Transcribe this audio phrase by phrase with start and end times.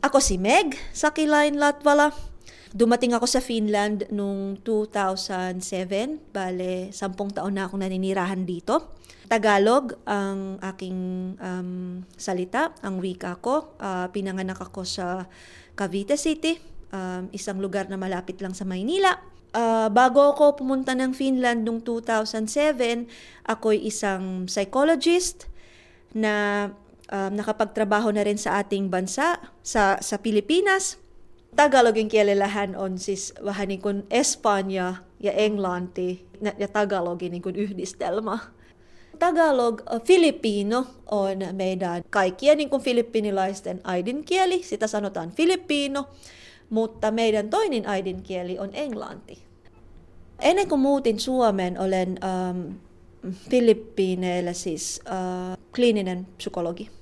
[0.00, 2.16] Ako si Meg Sakilain Latvala.
[2.72, 5.60] Dumating ako sa Finland noong 2007.
[6.32, 8.96] Bale, sampung taon na akong naninirahan dito.
[9.28, 10.98] Tagalog ang aking
[11.36, 13.76] um, salita, ang wika ko.
[13.76, 15.28] Uh, pinanganak ako sa
[15.76, 16.56] Cavite City,
[16.96, 19.20] um, isang lugar na malapit lang sa Maynila.
[19.52, 23.04] Uh, bago ako pumunta ng Finland noong 2007,
[23.44, 25.44] ako'y isang psychologist
[26.16, 26.72] na
[27.12, 30.98] um, nakapagtrabaho na rin sa ating bansa, sa, sa Pilipinas.
[31.56, 36.26] Tagalog yung kielelahan on siis vähän kuin Espanja ja Englanti
[36.58, 38.38] ja Tagalog niin kuin yhdistelmä.
[39.18, 46.08] Tagalog, Filipino on meidän kaikkien niin kuin filippinilaisten äidinkieli, sitä sanotaan Filippiino,
[46.70, 49.38] mutta meidän toinen äidinkieli on englanti.
[50.40, 52.72] Ennen kuin muutin Suomeen, olen ähm,
[53.50, 56.99] Filippiineillä siis äh, kliininen psykologi.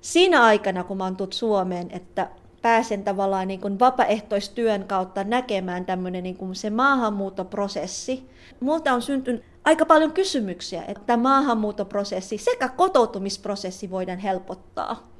[0.00, 2.28] Siinä aikana, kun mä oon Suomeen, että
[2.62, 8.30] pääsen tavallaan niin kuin vapaaehtoistyön kautta näkemään tämmöinen niin kuin se maahanmuuttoprosessi.
[8.60, 15.10] Multa on syntynyt aika paljon kysymyksiä, että maahanmuuttoprosessi sekä kotoutumisprosessi voidaan helpottaa.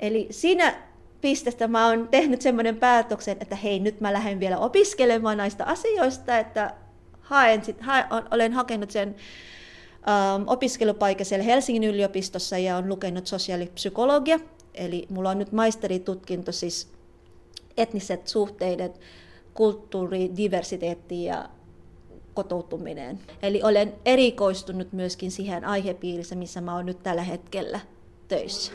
[0.00, 0.74] Eli siinä
[1.20, 6.38] pistestä mä oon tehnyt semmoinen päätöksen, että hei nyt mä lähden vielä opiskelemaan näistä asioista,
[6.38, 6.74] että
[7.20, 9.16] haen sit, haen, olen hakenut sen
[10.06, 14.40] um, opiskelupaikan siellä Helsingin yliopistossa ja on lukenut sosiaalipsykologia.
[14.74, 16.88] Eli mulla on nyt maisteritutkinto siis
[17.76, 18.92] etniset suhteiden,
[19.54, 21.48] kulttuuri, diversiteetti ja
[22.34, 23.20] kotoutuminen.
[23.42, 27.80] Eli olen erikoistunut myöskin siihen aihepiirissä, missä mä oon nyt tällä hetkellä
[28.28, 28.72] töissä.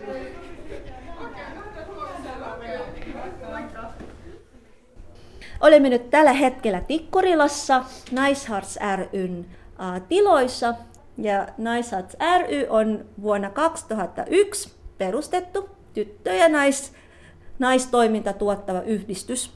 [5.61, 8.79] Olemme nyt tällä hetkellä Tikkurilassa Naisharts
[9.13, 9.45] ryn
[10.07, 10.73] tiloissa.
[11.17, 16.93] Ja Naisharts ry on vuonna 2001 perustettu tyttö- ja nais,
[17.59, 19.51] naistoiminta tuottava yhdistys.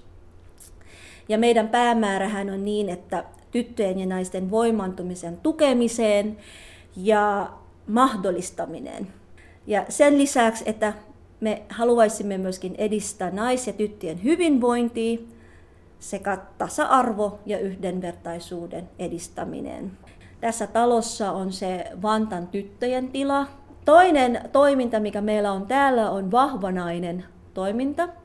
[1.30, 6.38] Ja meidän päämäärähän on niin, että tyttöjen ja naisten voimantumisen tukemiseen
[6.96, 7.52] ja
[7.88, 9.08] mahdollistaminen.
[9.68, 10.94] Ja sen lisäksi, että
[11.40, 15.20] me haluaisimme myöskin edistää nais- ja tyttöjen hyvinvointia
[16.00, 19.92] sekä tasa-arvo ja yhdenvertaisuuden edistäminen.
[20.42, 23.48] Tässä talossa on se Vantan tyttöjen tila.
[23.86, 28.08] Toinen toiminta, mikä meillä on täällä, on vahvanainen toiminta–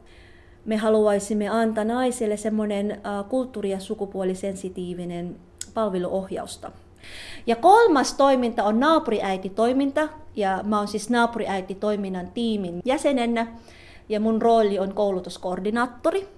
[0.67, 5.37] me haluaisimme antaa naisille semmoinen kulttuuri- ja sukupuolisensitiivinen
[5.75, 6.73] palveluohjausta.
[7.47, 13.47] Ja kolmas toiminta on naapuriäiti-toiminta, ja mä oon siis naapuriäiti-toiminnan tiimin jäsenenä,
[14.09, 16.29] ja mun rooli on koulutuskoordinaattori.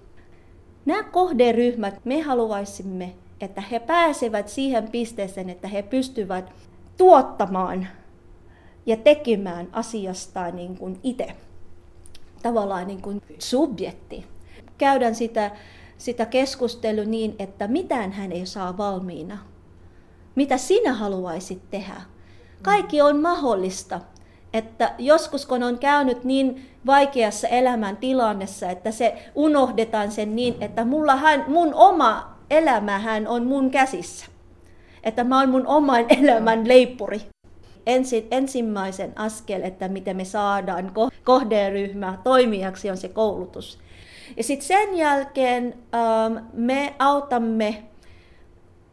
[0.87, 6.53] Nämä kohderyhmät, me haluaisimme, että he pääsevät siihen pisteeseen, että he pystyvät
[6.97, 7.87] tuottamaan
[8.87, 11.37] ja tekemään asiastaan niin kuin itse
[12.43, 14.25] tavallaan niin kuin subjekti.
[14.79, 15.51] Käydään sitä,
[15.99, 19.39] sitä keskustelua niin, että mitään hän ei saa valmiina.
[20.35, 22.03] Mitä sinä haluaisit tehdä?
[22.63, 24.01] Kaikki on mahdollista.
[24.53, 30.85] Että joskus kun on käynyt niin vaikeassa elämän tilannessa, että se unohdetaan sen niin, että
[30.85, 34.27] mulla hän, mun oma elämähän on mun käsissä.
[35.05, 37.21] Että mä oon mun oman elämän leippuri
[37.89, 40.93] ensi, ensimmäisen askel, että miten me saadaan
[41.25, 43.79] kohderyhmä toimijaksi, on se koulutus.
[44.37, 47.83] Ja sitten sen jälkeen ähm, me autamme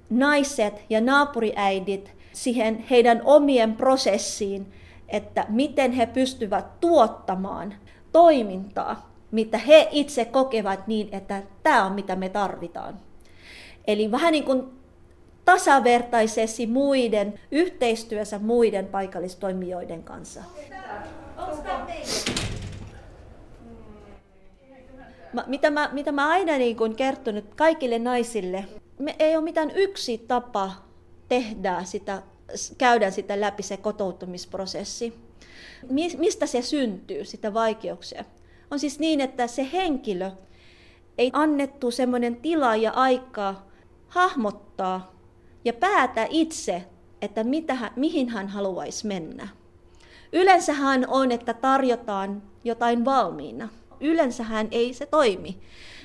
[0.10, 4.74] naiset ja naapuriäidit siihen heidän omien prosessiin,
[5.08, 7.74] että miten he pystyvät tuottamaan
[8.12, 13.00] toimintaa, mitä he itse kokevat niin, että tämä on mitä me tarvitaan.
[13.88, 14.64] Eli vähän niin kuin
[15.46, 20.44] tasavertaisesti muiden, yhteistyössä muiden paikallistoimijoiden kanssa.
[25.34, 28.66] Mä, mitä, mä, mitä mä aina niin kun kertonut kaikille naisille,
[29.00, 30.72] me ei ole mitään yksi tapa
[31.28, 32.22] tehdä sitä,
[32.78, 35.14] käydä sitä läpi se kotoutumisprosessi.
[36.18, 38.26] Mistä se syntyy, sitä vaikeuksia?
[38.72, 40.32] On siis niin, että se henkilö
[41.18, 43.56] ei annettu semmoinen tila ja aika
[44.16, 45.12] hahmottaa
[45.66, 46.84] ja päätä itse,
[47.22, 49.48] että mitä, mihin hän haluaisi mennä.
[50.34, 53.70] Yleensähän on, että tarjotaan jotain valmiina.
[54.00, 55.58] Yleensähän ei se toimi.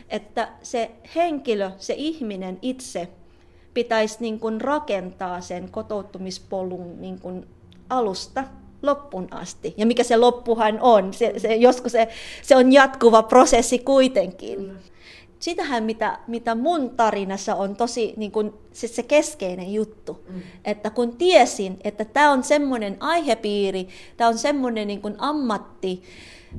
[0.09, 3.09] Että se henkilö, se ihminen itse
[3.75, 7.47] pitäisi niin kuin rakentaa sen kotoutumispolun niin kuin
[7.91, 8.45] alusta
[8.83, 9.75] loppuun asti.
[9.77, 12.09] Ja mikä se loppuhan on, se, se, joskus se,
[12.43, 14.77] se on jatkuva prosessi kuitenkin
[15.41, 20.25] sitähän, mitä, mitä mun tarinassa on tosi niin kun, se, se keskeinen juttu.
[20.29, 20.43] Mm.
[20.65, 26.03] Että kun tiesin, että tämä on semmoinen aihepiiri, tämä on semmoinen niin kun ammatti,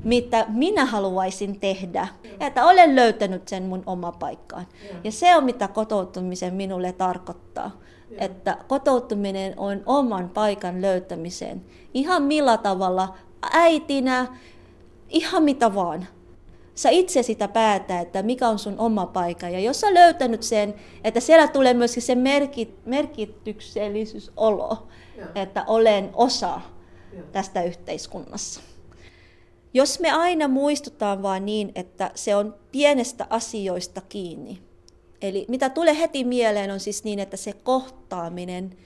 [0.04, 2.08] mitä minä haluaisin tehdä.
[2.40, 4.66] Että olen löytänyt sen mun oma paikkaan.
[5.04, 7.80] Ja se on mitä kotoutumisen minulle tarkoittaa.
[8.18, 11.64] Että kotoutuminen on oman paikan löytämiseen.
[11.94, 13.14] Ihan millä tavalla,
[13.52, 14.26] äitinä,
[15.08, 16.06] ihan mitä vaan.
[16.82, 19.48] Sä itse sitä päätä, että mikä on sun oma paikka.
[19.48, 20.74] Ja jos sä löytänyt sen,
[21.04, 24.88] että siellä tulee myöskin se merkit, merkityksellisyysolo,
[25.34, 26.60] että olen osa
[27.32, 28.60] tästä yhteiskunnassa.
[29.74, 34.62] Jos me aina muistutaan vain niin, että se on pienestä asioista kiinni,
[35.22, 38.76] eli mitä tulee heti mieleen on siis niin, että se kohtaaminen,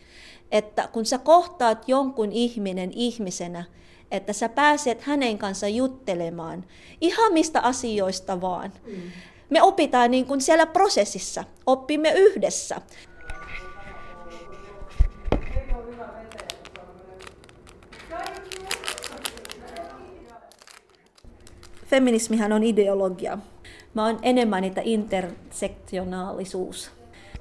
[0.50, 3.64] että kun sä kohtaat jonkun ihminen ihmisenä,
[4.10, 6.64] että sä pääset hänen kanssa juttelemaan
[7.00, 8.72] ihan mistä asioista vaan.
[8.87, 9.02] Mm.
[9.50, 12.81] Me opitaan niin kuin siellä prosessissa, oppimme yhdessä.
[21.87, 23.38] Feminismihan on ideologia.
[23.94, 26.90] Mä oon enemmän niitä intersektionaalisuus,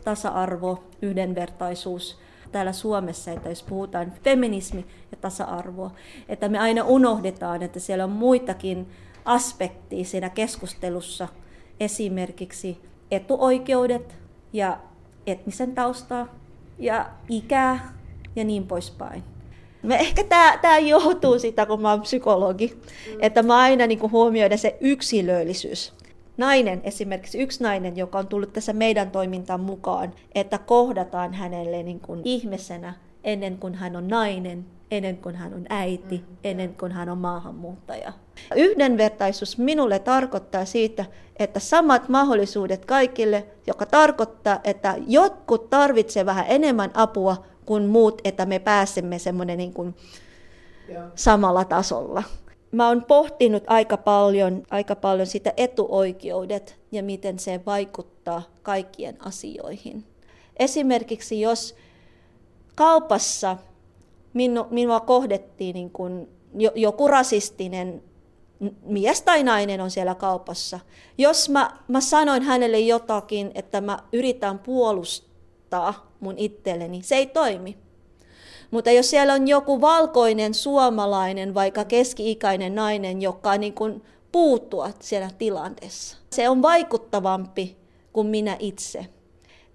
[0.04, 2.18] tasa-arvo, yhdenvertaisuus
[2.56, 5.92] täällä Suomessa, että jos puhutaan feminismi ja tasa-arvo,
[6.30, 8.88] että me aina unohdetaan, että siellä on muitakin
[9.26, 11.28] aspekteja siinä keskustelussa,
[11.80, 12.78] esimerkiksi
[13.12, 14.16] etuoikeudet
[14.54, 14.78] ja
[15.28, 16.28] etnisen taustaa
[16.80, 17.94] ja ikää
[18.36, 19.24] ja niin poispäin.
[19.84, 20.24] Me ehkä
[20.62, 23.18] tämä johtuu siitä, kun mä oon psykologi, mm.
[23.20, 25.94] että mä aina niin huomioiden se yksilöllisyys.
[26.38, 32.00] Nainen, esimerkiksi yksi nainen, joka on tullut tässä meidän toimintaan mukaan, että kohdataan hänelle niin
[32.00, 32.94] kuin ihmisenä
[33.24, 36.38] ennen kuin hän on nainen, ennen kuin hän on äiti, mm.
[36.44, 38.14] ennen kuin hän on maahanmuuttaja.
[38.56, 41.06] Yhdenvertaisuus minulle tarkoittaa siitä,
[41.40, 48.46] että samat mahdollisuudet kaikille, joka tarkoittaa, että jotkut tarvitsevat vähän enemmän apua kuin muut, että
[48.46, 49.96] me pääsemme semmoinen niin kuin
[51.16, 52.24] samalla tasolla.
[52.76, 60.04] Mä oon pohtinut aika paljon, aika paljon sitä etuoikeudet ja miten se vaikuttaa kaikkien asioihin.
[60.58, 61.76] Esimerkiksi jos
[62.76, 63.58] kaupassa
[64.34, 66.30] minu, minua kohdettiin niin kuin
[66.76, 68.04] joku rasistinen
[68.84, 70.80] mies tai nainen on siellä kaupassa.
[71.18, 77.85] Jos mä, mä sanoin hänelle jotakin, että mä yritän puolustaa mun itselleni, se ei toimi.
[78.72, 85.30] Mutta jos siellä on joku valkoinen suomalainen, vaikka keski-ikäinen nainen, joka niin kuin puuttua siellä
[85.38, 87.78] tilanteessa, se on vaikuttavampi
[88.14, 89.06] kuin minä itse.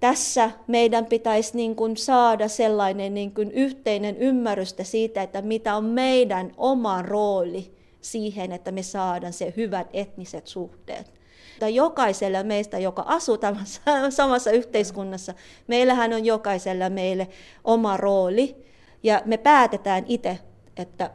[0.00, 5.84] Tässä meidän pitäisi niin kuin saada sellainen niin kuin yhteinen ymmärrystä siitä, että mitä on
[5.84, 11.20] meidän oma rooli siihen, että me saadaan se hyvät etniset suhteet
[11.68, 13.38] jokaisella meistä, joka asuu
[14.10, 15.34] samassa yhteiskunnassa,
[15.66, 17.28] meillähän on jokaisella meille
[17.64, 18.69] oma rooli
[19.02, 20.38] ja me päätetään itse,
[20.76, 21.10] että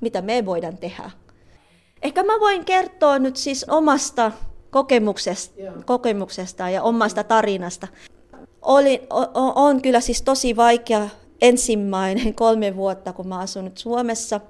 [0.00, 1.10] mitä me voidaan tehdä.
[2.02, 4.32] Ehkä mä voin kertoa nyt siis omasta
[4.70, 5.54] kokemuksesta,
[5.84, 7.88] kokemuksesta ja omasta tarinasta.
[8.62, 11.08] Oli, on, on kyllä siis tosi vaikea
[11.40, 14.40] ensimmäinen kolme vuotta, kun mä asunut Suomessa,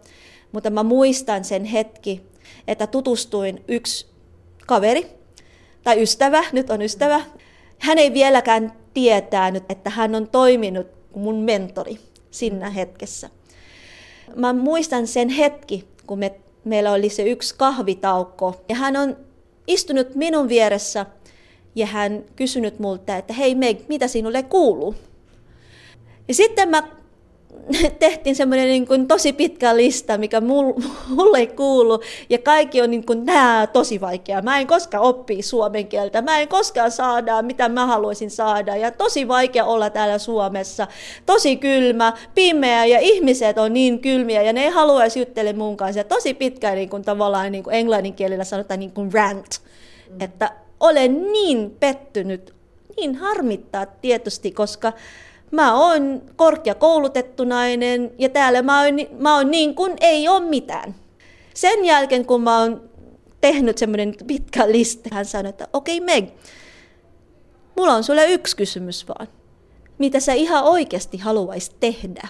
[0.52, 2.26] mutta mä muistan sen hetki,
[2.68, 4.06] että tutustuin yksi
[4.66, 5.06] kaveri,
[5.82, 7.20] tai ystävä, nyt on ystävä.
[7.78, 11.98] Hän ei vieläkään tietää nyt, että hän on toiminut mun mentori
[12.30, 13.30] siinä hetkessä.
[14.36, 16.34] Mä muistan sen hetki, kun me,
[16.64, 19.16] meillä oli se yksi kahvitaukko, ja hän on
[19.66, 21.06] istunut minun vieressä,
[21.74, 24.94] ja hän kysynyt multa, että hei Meg, mitä sinulle kuuluu?
[26.28, 26.82] Ja sitten mä
[27.98, 32.00] tehtiin semmoinen niin kuin tosi pitkä lista, mikä mulle ei kuulu,
[32.30, 34.42] ja kaikki on niin kuin, nää tosi vaikea.
[34.42, 38.90] Mä en koskaan oppi suomen kieltä, mä en koskaan saada, mitä mä haluaisin saada, ja
[38.90, 40.86] tosi vaikea olla täällä Suomessa.
[41.26, 46.00] Tosi kylmä, pimeä, ja ihmiset on niin kylmiä, ja ne ei haluaisi juttele mun kanssa.
[46.00, 49.60] Ja tosi pitkä, niin kuin tavallaan niin kuin englannin kielellä sanotaan niin kuin rant,
[50.10, 50.20] mm.
[50.20, 50.50] että
[50.80, 52.54] olen niin pettynyt,
[52.96, 54.92] niin harmittaa tietysti, koska
[55.50, 60.94] mä oon korkeakoulutettu nainen ja täällä mä oon, mä oon niin kuin ei ole mitään.
[61.54, 62.90] Sen jälkeen kun mä oon
[63.40, 66.28] tehnyt semmoinen pitkä lista, hän sanoi, että okei okay, Meg,
[67.76, 69.28] mulla on sulle yksi kysymys vaan.
[69.98, 72.28] Mitä sä ihan oikeasti haluaisit tehdä?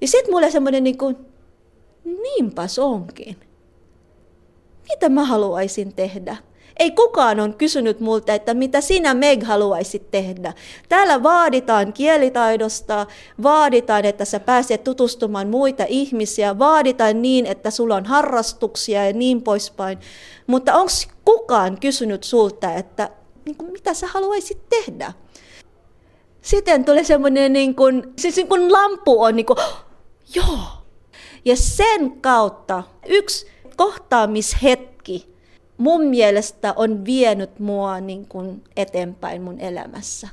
[0.00, 1.16] Ja sitten mulle semmoinen niin kuin,
[2.04, 3.36] niinpäs onkin.
[4.88, 6.36] Mitä mä haluaisin tehdä?
[6.80, 10.52] Ei kukaan on kysynyt multa, että mitä sinä Meg haluaisit tehdä.
[10.88, 13.06] Täällä vaaditaan kielitaidosta,
[13.42, 19.42] vaaditaan, että sä pääset tutustumaan muita ihmisiä, vaaditaan niin, että sulla on harrastuksia ja niin
[19.42, 19.98] poispäin.
[20.46, 20.92] Mutta onko
[21.24, 23.10] kukaan kysynyt sulta, että
[23.44, 25.12] niin kuin, mitä sä haluaisit tehdä?
[26.42, 29.58] Sitten tulee semmoinen, niin kuin, siis niin kuin lampu on niin kuin,
[30.34, 30.58] joo.
[31.44, 33.46] Ja sen kautta yksi
[33.76, 35.30] kohtaamishetki
[35.80, 40.28] mun mielestä on vienyt mua niin kuin eteenpäin mun elämässä.